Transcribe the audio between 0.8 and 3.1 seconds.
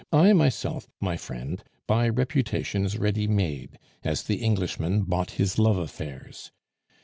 my friend, buy reputations